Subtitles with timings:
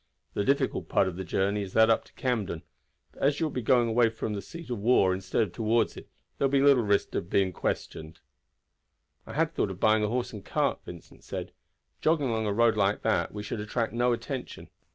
[0.33, 2.63] The difficult part of the journey is that up to Camden,
[3.11, 5.95] but as you will be going away from the seat of war instead of toward
[5.95, 8.19] it there will be little risk of being questioned."
[9.27, 11.51] "I had thought of buying a horse and cart," Vincent said.
[12.01, 14.69] "Jogging along a road like that we should attract no attention.